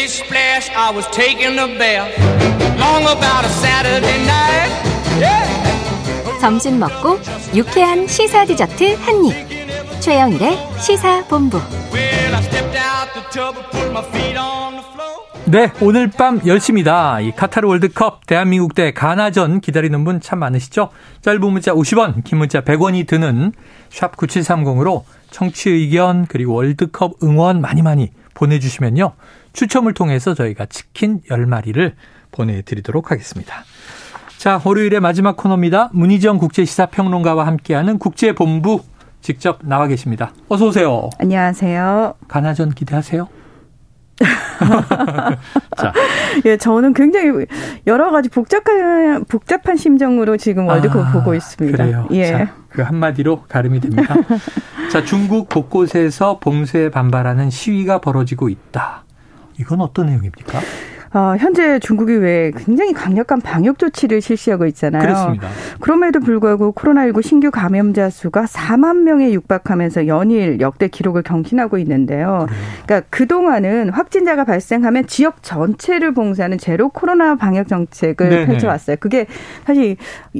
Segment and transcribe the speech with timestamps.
[0.00, 2.08] Splish splash, I was taking a bath.
[2.80, 4.72] Long about a Saturday night.
[5.20, 6.40] Yeah.
[6.40, 7.18] 점심 먹고
[7.54, 10.00] 유쾌한 시사 디저트 한 입.
[10.00, 11.58] 최영일의 시사 본부.
[11.92, 15.20] Well, I stepped out the tub and put my feet on the floor.
[15.44, 17.22] 네, 오늘 밤 10시입니다.
[17.22, 20.88] 이 카타르 월드컵 대한민국 대 가나전 기다리는 분 참 많으시죠?
[21.20, 23.52] 짧은 문자 50원, 긴 문자 100원이 드는
[23.90, 29.12] 샵 9730으로 청취 의견 그리고 월드컵 응원 많이 많이 보내주시면요.
[29.52, 31.92] 추첨을 통해서 저희가 치킨 10마리를
[32.32, 33.64] 보내드리도록 하겠습니다.
[34.38, 35.90] 자, 월요일의 마지막 코너입니다.
[35.92, 38.80] 문희정 국제시사평론가와 함께하는 국제본부
[39.20, 40.32] 직접 나와 계십니다.
[40.48, 41.10] 어서 오세요.
[41.18, 42.14] 안녕하세요.
[42.26, 43.28] 가나전 기대하세요?
[45.76, 45.92] 자,
[46.44, 47.46] 예, 저는 굉장히
[47.86, 51.76] 여러 가지 복잡한 복잡한 심정으로 지금 월드컵 아, 보고 있습니다.
[51.76, 52.06] 그래요.
[52.10, 52.26] 예.
[52.26, 54.14] 자, 그 한마디로 가름이 됩니다.
[54.92, 59.04] 자, 중국 곳곳에서 봉쇄에 반발하는 시위가 벌어지고 있다.
[59.60, 60.60] 이건 어떤 내용입니까?
[61.12, 65.02] 어, 현재 중국이 왜 굉장히 강력한 방역 조치를 실시하고 있잖아요.
[65.02, 65.48] 그렇습니다.
[65.80, 72.46] 그럼에도 불구하고 코로나19 신규 감염자 수가 4만 명에 육박하면서 연일 역대 기록을 경신하고 있는데요.
[72.84, 78.46] 그러니까 그동안은 확진자가 발생하면 지역 전체를 봉쇄하는 제로 코로나 방역 정책을 네네.
[78.46, 78.96] 펼쳐왔어요.
[79.00, 79.26] 그게
[79.66, 79.96] 사실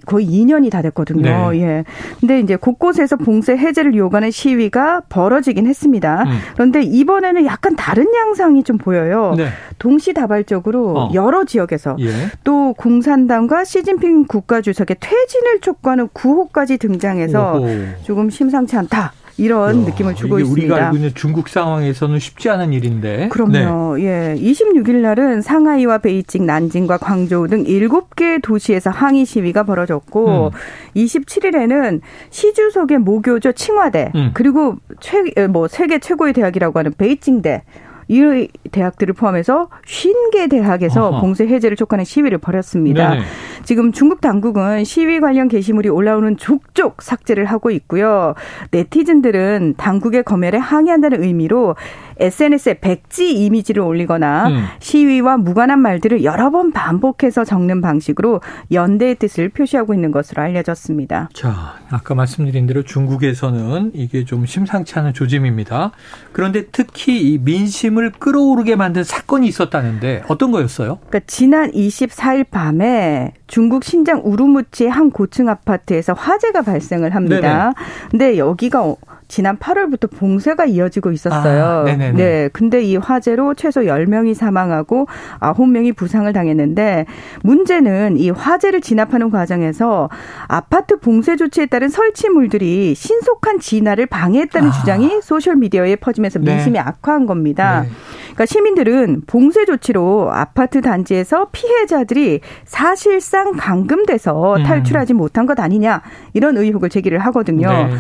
[0.07, 1.51] 거의 2년이 다 됐거든요.
[1.51, 1.63] 네.
[1.63, 1.85] 예.
[2.21, 6.23] 근데 이제 곳곳에서 봉쇄 해제를 요구하는 시위가 벌어지긴 했습니다.
[6.23, 6.39] 음.
[6.55, 9.35] 그런데 이번에는 약간 다른 양상이 좀 보여요.
[9.37, 9.49] 네.
[9.81, 11.11] 동시다발적 으로 어.
[11.15, 12.11] 여러 지역에서 예.
[12.45, 17.69] 또 공산당과 시진핑 국가주석의 퇴진을 촉구하는 구호까지 등장해서 오호.
[18.05, 19.13] 조금 심상치 않다.
[19.39, 20.85] 이런 야, 느낌을 주고 이게 우리가 있습니다.
[20.85, 23.17] 알고 있는 중국 상황에서는 쉽지 않은 일인데.
[23.17, 23.29] 네.
[23.31, 23.99] 그럼요.
[24.01, 24.37] 예.
[24.39, 30.51] 26일 날은 상하이와 베이징, 난징과 광저우 등 7개 도시에서 항의 시위가 벌어졌고 음.
[30.95, 34.31] 27일에는 시 주석의 모교죠 칭화대 음.
[34.35, 37.63] 그리고 최 뭐 세계 최고의 대학이라고 하는 베이징대
[38.11, 41.21] 이 대학들을 포함해서 50개 대학에서 어허.
[41.21, 43.11] 봉쇄 해제를 촉구하는 시위를 벌였습니다.
[43.11, 43.23] 네네.
[43.63, 48.35] 지금 중국 당국은 시위 관련 게시물이 올라오는 족족 삭제를 하고 있고요.
[48.73, 51.77] 네티즌들은 당국의 검열에 항의한다는 의미로
[52.21, 54.65] SNS에 백지 이미지를 올리거나 음.
[54.79, 61.31] 시위와 무관한 말들을 여러 번 반복해서 적는 방식으로 연대의 뜻을 표시하고 있는 것으로 알려졌습니다.
[61.33, 65.93] 자, 아까 말씀드린 대로 중국에서는 이게 좀 심상치 않은 조짐입니다.
[66.33, 70.99] 그런데 특히 이 민심을 끌어오르게 만든 사건이 있었다는데 어떤 거였어요?
[71.09, 77.73] 그러니까 지난 24일 밤에 중국 신장 우루무치의 한 고층 아파트에서 화재가 발생을 합니다.
[78.11, 78.97] 근데 여기가 어-
[79.31, 81.65] 지난 8월부터 봉쇄가 이어지고 있었어요.
[81.65, 81.85] 아.
[81.85, 82.51] 네.
[82.53, 85.07] 근데 이 화재로 최소 10명이 사망하고
[85.41, 87.07] 9명이 부상을 당했는데
[87.43, 90.11] 문제는 이 화재를 진압하는 과정에서
[90.49, 94.73] 아파트 봉쇄 조치에 따른 설치물들이 신속한 진화를 방해했다는 아.
[94.73, 96.55] 주장이 소셜 미디어에 퍼지면서 네.
[96.55, 97.83] 민심이 악화한 겁니다.
[97.83, 97.89] 네.
[98.23, 104.63] 그러니까 시민들은 봉쇄 조치로 아파트 단지에서 피해자들이 사실상 감금돼서 음.
[104.65, 106.03] 탈출하지 못한 것 아니냐
[106.33, 107.69] 이런 의혹을 제기를 하거든요.
[107.69, 107.91] 네.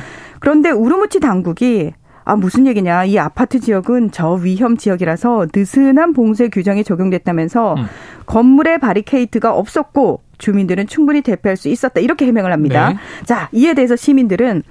[0.41, 1.93] 그런데 우르무치 당국이
[2.25, 7.87] 아 무슨 얘기냐 이 아파트 지역은 저위험 지역이라서 느슨한 봉쇄 규정이 적용됐다면서 음.
[8.27, 12.91] 건물에 바리케이트가 없었고 주민들은 충분히 대피할 수 있었다 이렇게 해명을 합니다.
[12.91, 12.97] 네.
[13.25, 14.63] 자 이에 대해서 시민들은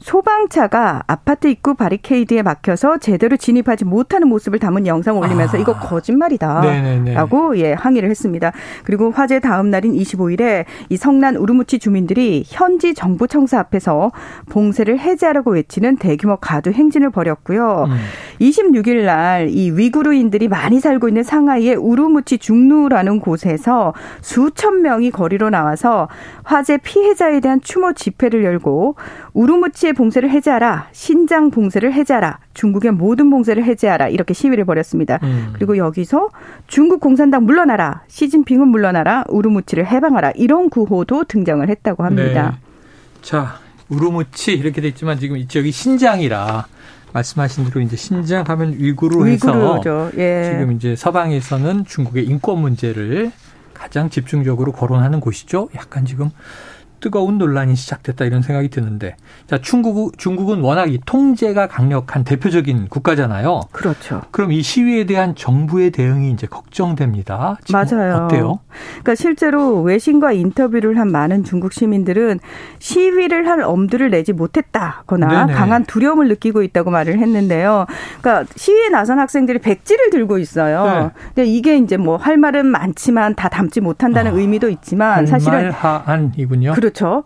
[0.00, 5.60] 소방차가 아파트 입구 바리케이드에 막혀서 제대로 진입하지 못하는 모습을 담은 영상을 올리면서 아.
[5.60, 6.60] 이거 거짓말이다.
[6.60, 7.14] 네네네.
[7.14, 8.52] 라고 예, 항의를 했습니다.
[8.84, 14.12] 그리고 화재 다음 날인 25일에 이 성난 우르무치 주민들이 현지 정부 청사 앞에서
[14.50, 17.86] 봉쇄를 해제하라고 외치는 대규모 가두 행진을 벌였고요.
[17.88, 17.96] 음.
[18.40, 26.08] 26일 날 이 위구르인들이 많이 살고 있는 상하이의 우르무치 중루라는 곳에서 수천 명이 거리로 나와서
[26.44, 28.96] 화재 피해자에 대한 추모 집회를 열고
[29.34, 35.18] 우르무치 의 봉쇄를 해제하라, 신장 봉쇄를 해제하라, 중국의 모든 봉쇄를 해제하라 이렇게 시위를 벌였습니다.
[35.22, 35.50] 음.
[35.54, 36.28] 그리고 여기서
[36.66, 42.50] 중국 공산당 물러나라, 시진핑은 물러나라, 우르무치를 해방하라 이런 구호도 등장을 했다고 합니다.
[42.50, 43.22] 네.
[43.22, 46.66] 자, 우르무치 이렇게 돼 있지만 지금 이 지역이 신장이라
[47.12, 50.10] 말씀하신 대로 이제 신장 하면 위구르에서 위구르죠.
[50.18, 50.50] 예.
[50.52, 53.32] 지금 이제 서방에서는 중국의 인권 문제를
[53.72, 55.68] 가장 집중적으로 거론하는 곳이죠.
[55.74, 56.30] 약간 지금
[57.00, 59.16] 뜨거운 논란이 시작됐다 이런 생각이 드는데
[59.46, 63.62] 자 중국 중국은 워낙 이 통제가 강력한 대표적인 국가잖아요.
[63.72, 64.22] 그렇죠.
[64.30, 67.58] 그럼 이 시위에 대한 정부의 대응이 이제 걱정됩니다.
[67.72, 68.26] 맞아요.
[68.26, 68.60] 어때요?
[68.90, 72.38] 그러니까 실제로 외신과 인터뷰를 한 많은 중국 시민들은
[72.78, 75.52] 시위를 할 엄두를 내지 못했다거나 네네.
[75.58, 77.86] 강한 두려움을 느끼고 있다고 말을 했는데요.
[78.20, 80.84] 그러니까 시위에 나선 학생들이 백지를 들고 있어요.
[80.84, 81.10] 네.
[81.34, 86.72] 근데 이게 이제 뭐 할 말은 많지만 다 담지 못한다는 아, 의미도 있지만 사실은 할말하안이군요.
[86.74, 87.24] 그렇 죠.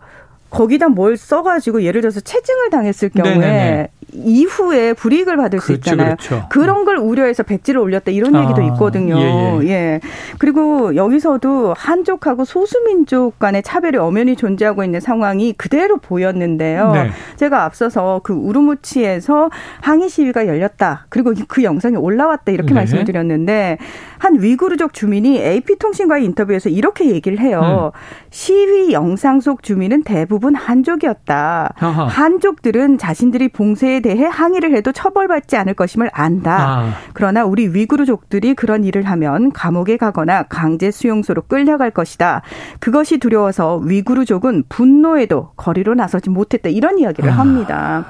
[0.49, 3.89] 거기다 뭘 써가지고 예를 들어서 체증을 당했을 경우에 네네네.
[4.13, 6.15] 이후에 불이익을 받을 그렇죠, 수 있잖아요.
[6.15, 6.45] 그렇죠.
[6.49, 9.17] 그런 걸 우려해서 백지를 올렸다 이런 얘기도 아, 있거든요.
[9.17, 9.69] 예, 예.
[9.69, 9.99] 예.
[10.37, 16.91] 그리고 여기서도 한족하고 소수민족 간의 차별이 엄연히 존재하고 있는 상황이 그대로 보였는데요.
[16.91, 17.09] 네.
[17.35, 19.49] 제가 앞서서 그 우르무치에서
[19.81, 21.07] 항의 시위가 열렸다.
[21.09, 22.81] 그리고 그 영상이 올라왔다 이렇게 네.
[22.81, 23.77] 말씀을 드렸는데
[24.17, 27.91] 한 위구르족 주민이 AP통신과의 인터뷰에서 이렇게 얘기를 해요.
[27.93, 27.99] 음.
[28.29, 31.73] 시위 영상 속 주민은 대부분 한족이었다.
[31.81, 32.05] 어허.
[32.05, 36.79] 한족들은 자신들이 봉쇄에 대해 항의를 해도 처벌받지 않을 것임을 안다.
[36.79, 36.93] 아.
[37.13, 42.43] 그러나 우리 위구르족들이 그런 일을 하면 감옥에 가거나 강제 수용소로 끌려갈 것이다.
[42.79, 46.69] 그것이 두려워서 위구르족은 분노에도 거리로 나서지 못했다.
[46.69, 47.33] 이런 이야기를 아.
[47.33, 48.05] 합니다.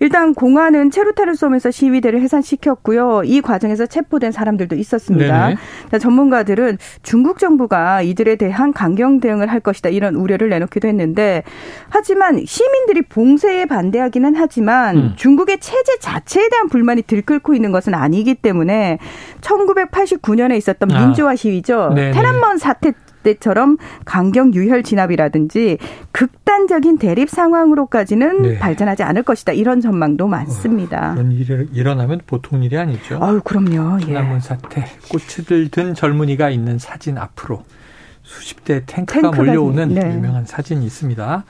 [0.00, 3.22] 일단 공안은 체루타를 쏘면서 시위대를 해산시켰고요.
[3.24, 5.48] 이 과정에서 체포된 사람들도 있었습니다.
[5.48, 5.98] 네네.
[5.98, 11.42] 전문가들은 중국 정부가 이들에 대한 강경 대응을 할 것이다 이런 우려를 내놓기도 했는데
[11.88, 15.12] 하지만 시민들이 봉쇄에 반대하기는 하지만 음.
[15.16, 18.98] 중국의 체제 자체에 대한 불만이 들끓고 있는 것은 아니기 때문에
[19.40, 21.06] 1989년에 있었던 아.
[21.06, 21.90] 민주화 시위죠.
[21.92, 21.94] 아.
[21.94, 22.92] 테란먼 사태
[23.24, 25.78] 때처럼 강경 유혈 진압이라든지
[26.12, 28.58] 극단적인 대립 상황으로까지는 네.
[28.58, 29.52] 발전하지 않을 것이다.
[29.52, 31.10] 이런 전망도 많습니다.
[31.10, 33.18] 어, 그런 일이 일어나면 보통 일이 아니죠.
[33.20, 33.98] 아유, 그럼요.
[33.98, 34.40] 지난번 예.
[34.40, 37.64] 사태 꽃을 든 젊은이가 있는 사진 앞으로
[38.22, 40.14] 수십 대 탱크가, 탱크가 몰려오는 네.
[40.14, 41.44] 유명한 사진이 있습니다.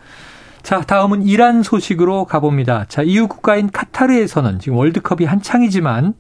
[0.62, 2.86] 자, 다음은 이란 소식으로 가봅니다.
[2.88, 6.14] 자, 이웃 국가인 카타르에서는 지금 월드컵이 한창이지만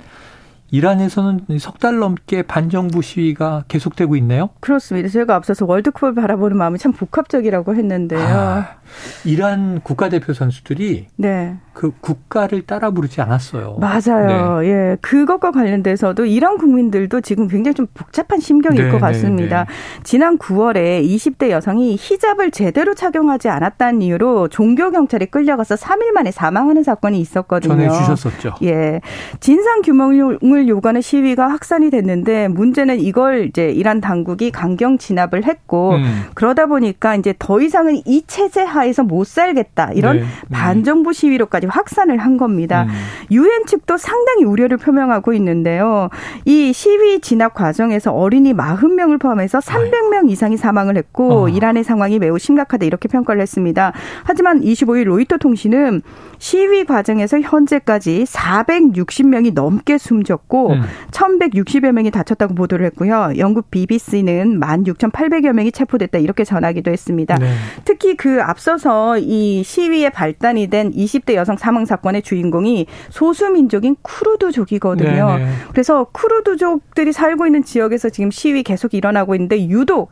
[0.78, 4.48] 이란에서는 석 달 넘게 반정부 시위가 계속되고 있네요.
[4.60, 5.08] 그렇습니다.
[5.08, 8.20] 제가 앞서서 월드컵을 바라보는 마음이 참 복합적이라고 했는데요.
[8.20, 8.66] 아,
[9.24, 11.56] 이란 국가대표 선수들이 네.
[11.74, 13.78] 그 국가를 따라 부르지 않았어요.
[13.80, 14.60] 맞아요.
[14.60, 14.68] 네.
[14.68, 14.96] 예.
[15.02, 19.64] 그것과 관련돼서도 이란 국민들도 지금 굉장히 좀 복잡한 심경일 네, 것 네, 같습니다.
[19.64, 19.72] 네,
[20.04, 26.82] 지난 9월에 20대 여성이 히잡을 제대로 착용하지 않았다는 이유로 종교 경찰에 끌려가서 3일 만에 사망하는
[26.82, 27.74] 사건이 있었거든요.
[27.74, 28.54] 전해 주셨었죠.
[28.62, 29.00] 예.
[29.40, 30.38] 진상 규명을
[30.68, 36.24] 요구하는 시위가 확산이 됐는데 문제는 이걸 이제 이란 당국이 강경 진압을 했고 음.
[36.34, 40.24] 그러다 보니까 이제 더 이상은 이 체제 하에서 못 살겠다 이런 네.
[40.52, 42.84] 반정부 시위로까지 확산을 한 겁니다.
[42.84, 42.92] 음.
[43.30, 43.66] 유엔 음.
[43.66, 46.08] 측도 상당히 우려를 표명하고 있는데요.
[46.44, 51.48] 이 시위 진압 과정에서 어린이 40명을 포함해서 300명 이상이 사망을 했고 어.
[51.48, 53.92] 이란의 상황이 매우 심각하다 이렇게 평가를 했습니다.
[54.24, 56.02] 하지만 25일 로이터 통신은
[56.38, 60.82] 시위 과정에서 현재까지 460명이 넘게 숨졌고 음.
[61.10, 63.32] 1,160여 명이 다쳤다고 보도를 했고요.
[63.38, 67.36] 영국 BBC는 16,800여 명이 체포됐다 이렇게 전하기도 했습니다.
[67.38, 67.52] 네.
[67.84, 75.26] 특히 그 앞서서 이 시위에 발단이 된 20대 여성 사망 사건의 주인공이 소수 민족인 쿠르드족이거든요.
[75.26, 75.44] 네네.
[75.44, 75.50] 네.
[75.70, 80.10] 그래서 쿠르드족들이 살고 있는 지역에서 지금 시위 계속 일어나고 있는데 유독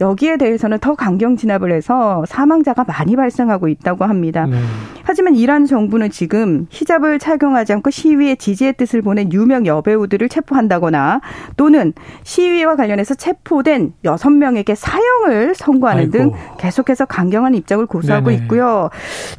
[0.00, 4.46] 여기에 대해서는 더 강경 진압을 해서 사망자가 많이 발생하고 있다고 합니다.
[4.46, 4.56] 네.
[5.02, 11.20] 하지만 이란 정부는 지금 히잡을 착용하지 않고 시위에 지지의 뜻을 보낸 유명 여배우들을 체포한다거나
[11.56, 11.92] 또는
[12.22, 16.12] 시위와 관련해서 체포된 여섯 명에게 사형을 선고하는 아이고.
[16.12, 18.42] 등 계속해서 강경한 입장을 고수하고 네네.
[18.42, 18.90] 있고요.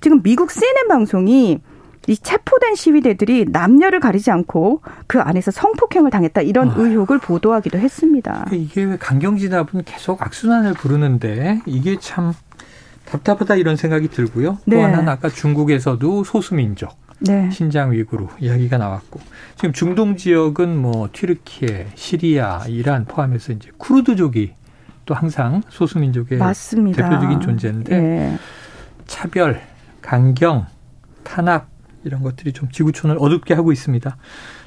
[0.01, 1.59] 지금 미국 CNN 방송이
[2.07, 6.75] 이 체포된 시위대들이 남녀를 가리지 않고 그 안에서 성폭행을 당했다 이런 아.
[6.77, 8.45] 의혹을 보도하기도 했습니다.
[8.51, 12.33] 이게 왜 강경 진압은 계속 악순환을 부르는데 이게 참
[13.05, 14.57] 답답하다 이런 생각이 들고요.
[14.65, 14.77] 네.
[14.77, 17.49] 또 하나는 아까 중국에서도 소수민족 네.
[17.51, 19.19] 신장 위구르 이야기가 나왔고
[19.55, 24.53] 지금 중동 지역은 뭐 튀르키예, 시리아, 이란 포함해서 이제 쿠르드족이
[25.05, 27.09] 또 항상 소수민족의 맞습니다.
[27.09, 28.37] 대표적인 존재인데 네.
[29.05, 29.61] 차별,
[30.01, 30.65] 강경,
[31.23, 31.74] 탄압
[32.05, 34.17] 이런 것들이 좀 지구촌을 어둡게 하고 있습니다.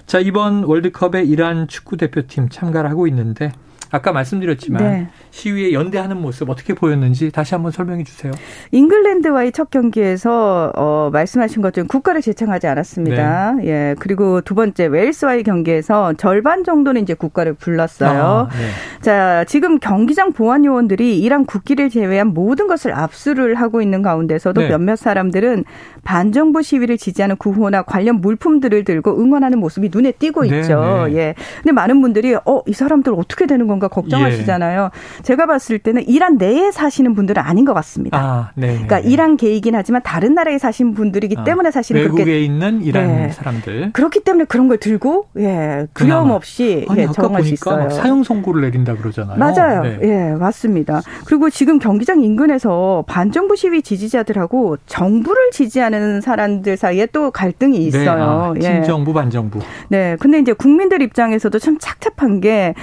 [0.07, 3.52] 자, 이번 월드컵에 이란 축구 대표팀 참가를 하고 있는데
[3.90, 5.09] 아까 말씀드렸지만 네.
[5.30, 8.33] 시위에 연대하는 모습 어떻게 보였는지 다시 한번 설명해 주세요.
[8.73, 13.52] 잉글랜드와의 첫 경기에서 어, 말씀하신 것처럼 국가를 제청하지 않았습니다.
[13.52, 13.66] 네.
[13.68, 18.49] 예 그리고 두 번째 웨일스와의 경기에서 절반 정도는 이제 국가를 불렀어요.
[18.50, 19.00] 아, 네.
[19.00, 24.68] 자 지금 경기장 보안 요원들이 이란 국기를 제외한 모든 것을 압수를 하고 있는 가운데서도 네.
[24.68, 25.64] 몇몇 사람들은
[26.04, 31.07] 반정부 시위를 지지하는 구호나 관련 물품들을 들고 응원하는 모습이 눈에 띄고 네, 있죠.
[31.09, 31.16] 네.
[31.16, 31.35] 예.
[31.62, 34.90] 근데 많은 분들이 어 이 사람들 어떻게 되는 건가 걱정하시잖아요.
[34.92, 35.23] 예.
[35.23, 38.18] 제가 봤을 때는 이란 내에 사시는 분들은 아닌 것 같습니다.
[38.18, 38.73] 아, 네.
[38.73, 43.06] 그러니까 이란 계이긴 하지만 다른 나라에 사시는 분들이기 아, 때문에 사실은 외국에 그렇게 있는 이란
[43.06, 43.28] 네.
[43.28, 47.88] 사람들 그렇기 때문에 그런 걸 들고 예 두려움 없이 아니, 예, 정할 수 있어요.
[47.90, 49.38] 사형 선고를 내린다 그러잖아요.
[49.38, 49.82] 맞아요.
[49.82, 49.99] 네.
[50.02, 51.02] 예 맞습니다.
[51.26, 57.85] 그리고 지금 경기장 인근에서 반정부 시위 지지자들하고 정부를 지지하는 사람들 사이에 또 갈등이 네.
[57.85, 58.54] 있어요.
[58.58, 58.66] 네.
[58.66, 59.61] 아, 친정부 반정부.
[59.88, 60.16] 네.
[60.18, 62.75] 근데 이제 국민들 입장에서도 참 착잡한 게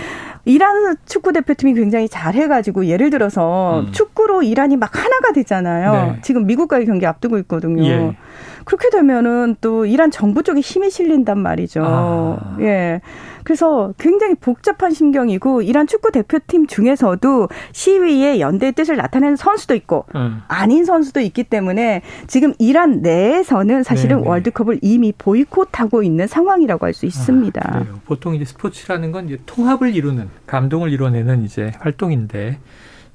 [0.45, 3.91] 이란 축구 대표팀이 굉장히 잘해가지고 예를 들어서 음.
[3.91, 5.91] 축구로 이란이 막 하나가 되잖아요.
[5.91, 6.19] 네.
[6.21, 7.83] 지금 미국과의 경기 앞두고 있거든요.
[7.83, 8.15] 예.
[8.63, 11.83] 그렇게 되면은 또 이란 정부 쪽에 힘이 실린단 말이죠.
[11.83, 12.57] 아.
[12.61, 13.01] 예.
[13.45, 20.41] 그래서 굉장히 복잡한 심경이고 이란 축구 대표팀 중에서도 시위에 연대의 뜻을 나타내는 선수도 있고 음.
[20.49, 24.27] 아닌 선수도 있기 때문에 지금 이란 내에서는 사실은 네네.
[24.29, 27.61] 월드컵을 이미 보이콧하고 있는 상황이라고 할 수 있습니다.
[27.61, 32.57] 아, 보통 이제 스포츠라는 건 이제 통합을 이루는 감동을 이뤄내는 이제 활동인데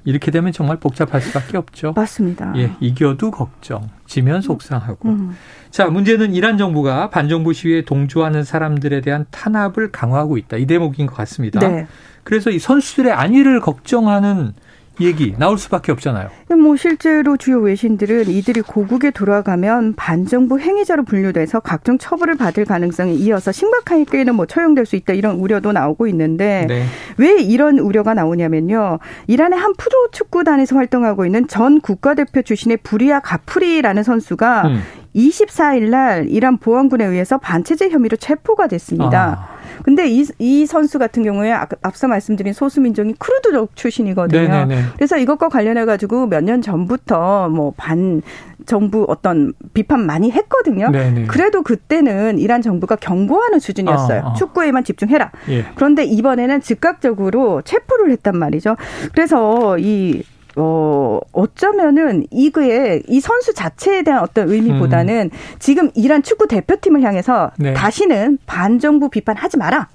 [0.03, 1.93] 이렇게 되면 정말 복잡할 수밖에 없죠.
[1.95, 2.53] 맞습니다.
[2.55, 5.09] 예, 이겨도 걱정, 지면 속상하고.
[5.09, 5.35] 음.
[5.69, 10.57] 자, 문제는 이란 정부가 반정부 시위에 동조하는 사람들에 대한 탄압을 강화하고 있다.
[10.57, 11.59] 이 대목인 것 같습니다.
[11.59, 11.87] 네.
[12.23, 14.53] 그래서 이 선수들의 안위를 걱정하는
[14.99, 16.29] 얘기 나올 수밖에 없잖아요.
[16.59, 23.51] 뭐 실제로 주요 외신들은 이들이 고국에 돌아가면 반정부 행위자로 분류돼서 각종 처벌을 받을 가능성이 이어서
[23.51, 26.83] 심각하게는 뭐 처형될 수 있다 이런 우려도 나오고 있는데 네.
[27.17, 28.99] 왜 이런 우려가 나오냐면요.
[29.27, 34.81] 이란의 한 프로 축구단에서 활동하고 있는 전 국가대표 출신의 부리아 가프리라는 선수가 음.
[35.15, 39.47] 24일 날 이란 보안군에 의해서 반체제 혐의로 체포가 됐습니다.
[39.49, 39.60] 아.
[39.83, 44.41] 근데 이, 이 선수 같은 경우에 앞서 말씀드린 소수민족이 크루드족 출신이거든요.
[44.47, 44.81] 네네네.
[44.95, 48.21] 그래서 이것과 관련해 가지고 몇 년 전부터 뭐 반
[48.65, 50.89] 정부 어떤 비판 많이 했거든요.
[50.91, 51.25] 네네.
[51.27, 54.21] 그래도 그때는 이란 정부가 경고하는 수준이었어요.
[54.23, 54.33] 아, 아.
[54.33, 55.31] 축구에만 집중해라.
[55.49, 55.65] 예.
[55.75, 58.75] 그런데 이번에는 즉각적으로 체포를 했단 말이죠.
[59.13, 60.23] 그래서 이
[60.55, 65.37] 어, 어쩌면은 이거에 이 선수 자체에 대한 어떤 의미보다는 음.
[65.59, 67.73] 지금 이란 축구 대표팀을 향해서 네.
[67.73, 69.87] 다시는 반정부 비판하지 마라.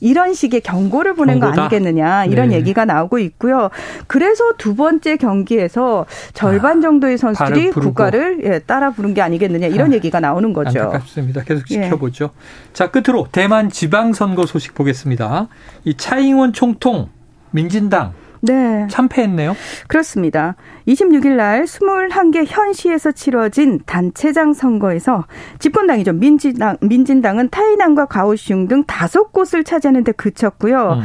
[0.00, 1.54] 이런 식의 경고를 보낸 경고다?
[1.54, 2.56] 거 아니겠느냐 이런 네.
[2.56, 3.70] 얘기가 나오고 있고요.
[4.06, 9.92] 그래서 두 번째 경기에서 절반 아, 정도의 선수들이 국가를 예, 따라 부른 게 아니겠느냐 이런
[9.92, 10.78] 아, 얘기가 나오는 거죠.
[10.78, 11.42] 안타깝습니다.
[11.44, 11.84] 계속 예.
[11.84, 12.24] 지켜보죠.
[12.24, 12.72] 예.
[12.74, 15.48] 자 끝으로 대만 지방선거 소식 보겠습니다.
[15.84, 17.08] 이 차잉원 총통
[17.52, 18.12] 민진당
[18.44, 18.86] 네.
[18.90, 19.56] 참패했네요.
[19.88, 20.54] 그렇습니다.
[20.86, 25.24] 26일 날 21개 현시에서 치러진 단체장 선거에서
[25.58, 26.12] 집권당이죠.
[26.12, 31.00] 민진당, 민진당은 타이난과 가오슝 등 다섯 곳을 차지하는 데 그쳤고요.
[31.00, 31.02] 음.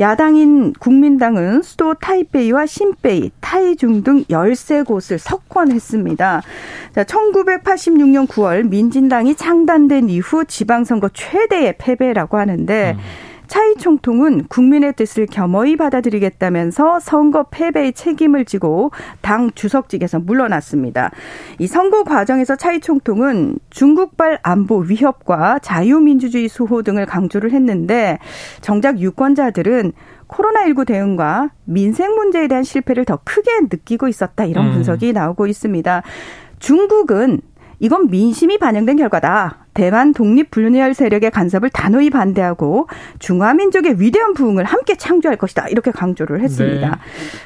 [0.00, 6.42] 야당인 국민당은 수도 타이베이와 신베이, 타이중 등 13곳을 석권했습니다.
[6.94, 13.29] 자, 1986년 9월 민진당이 창단된 이후 지방선거 최대의 패배라고 하는데 음.
[13.50, 18.92] 차이 총통은 국민의 뜻을 겸허히 받아들이겠다면서 선거 패배의 책임을 지고
[19.22, 21.10] 당 주석직에서 물러났습니다.
[21.58, 28.20] 이 선거 과정에서 차이 총통은 중국발 안보 위협과 자유민주주의 수호 등을 강조를 했는데
[28.60, 29.94] 정작 유권자들은
[30.28, 34.72] 코로나19 대응과 민생 문제에 대한 실패를 더 크게 느끼고 있었다 이런 음.
[34.74, 36.02] 분석이 나오고 있습니다.
[36.60, 37.40] 중국은
[37.80, 39.56] 이건 민심이 반영된 결과다.
[39.72, 45.68] 대만 독립불륜혈 세력의 간섭을 단호히 반대하고 중화민족의 위대한 부흥을 함께 창조할 것이다.
[45.68, 46.88] 이렇게 강조를 했습니다.
[46.88, 46.96] 네.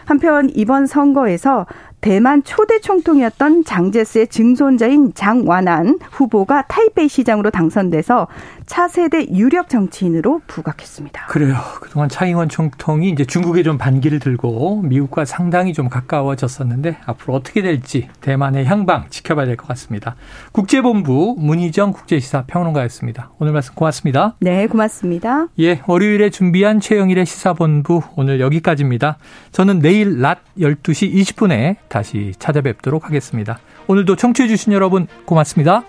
[0.05, 1.67] 한편 이번 선거에서
[2.01, 8.27] 대만 초대 총통이었던 장제스의 증손자인 장완안 후보가 타이페이 시장으로 당선돼서
[8.67, 11.27] 차세대 유력 정치인으로 부각했습니다.
[11.27, 11.57] 그래요.
[11.81, 18.09] 그동안 차잉원 총통이 이제 중국에 좀 반기를 들고 미국과 상당히 좀 가까워졌었는데 앞으로 어떻게 될지
[18.21, 20.17] 대만의 향방 지켜봐야 될 것 같습니다.
[20.53, 23.31] 국제본부 문희정 국제시사 평론가였습니다.
[23.39, 24.35] 오늘 말씀 고맙습니다.
[24.41, 25.47] 네, 고맙습니다.
[25.61, 29.19] 예, 월요일에 준비한 최영일의 시사본부 오늘 여기까지입니다.
[29.53, 33.59] 저는 내일 낮 12시 20분에 다시 찾아뵙도록 하겠습니다.
[33.87, 35.85] 오늘도 청취해주신 여러분 고맙습니다.